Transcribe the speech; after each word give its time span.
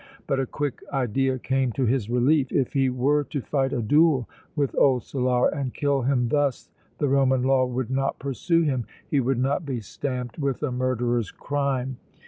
But 0.25 0.39
a 0.39 0.47
quick 0.47 0.81
idea 0.91 1.37
came 1.37 1.71
to 1.73 1.85
his 1.85 2.09
relief 2.09 2.51
if 2.51 2.73
he 2.73 2.89
were 2.89 3.23
to 3.25 3.39
fight 3.39 3.71
a 3.71 3.83
duel 3.83 4.27
with 4.55 4.73
old 4.75 5.03
Solara 5.03 5.55
and 5.55 5.75
kill 5.75 6.01
him 6.01 6.29
thus 6.29 6.71
the 6.97 7.07
Roman 7.07 7.43
law 7.43 7.65
would 7.67 7.91
not 7.91 8.17
pursue 8.17 8.63
him, 8.63 8.87
he 9.07 9.19
would 9.19 9.37
not 9.37 9.63
be 9.63 9.79
stamped 9.79 10.39
with 10.39 10.63
a 10.63 10.71
murderer's 10.71 11.29
crime! 11.29 11.97